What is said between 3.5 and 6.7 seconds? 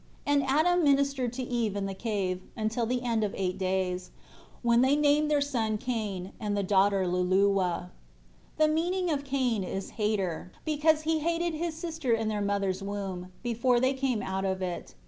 days; when they named the son Cain, and the